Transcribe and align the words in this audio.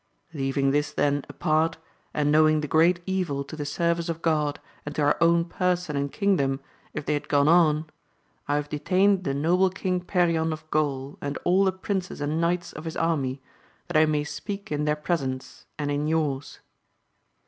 Leaving 0.33 0.71
this 0.71 0.91
then 0.91 1.23
apart, 1.29 1.77
and 2.11 2.31
knowing 2.31 2.61
the 2.61 2.67
great 2.67 2.99
evil 3.05 3.43
to 3.43 3.55
the 3.55 3.67
service 3.67 4.09
of 4.09 4.23
God, 4.23 4.59
and 4.83 4.95
to 4.95 5.03
our 5.03 5.15
own 5.21 5.45
person 5.45 5.95
and 5.95 6.11
kingdom, 6.11 6.59
if 6.91 7.05
they 7.05 7.13
had 7.13 7.27
gone 7.29 7.47
on, 7.47 7.85
I 8.47 8.55
have 8.55 8.67
detained 8.67 9.25
the 9.25 9.35
noble 9.35 9.69
King 9.69 10.01
Perion 10.03 10.51
of 10.53 10.67
Gaul 10.71 11.19
and 11.21 11.37
all 11.43 11.65
the 11.65 11.71
princes 11.71 12.19
and 12.19 12.41
knights 12.41 12.73
of 12.73 12.85
his 12.85 12.97
army, 12.97 13.43
that 13.89 13.95
I 13.97 14.07
may 14.07 14.23
speak 14.23 14.71
in 14.71 14.85
their 14.85 14.95
presence, 14.95 15.67
and 15.77 15.91
in 15.91 16.07
yours. 16.07 16.61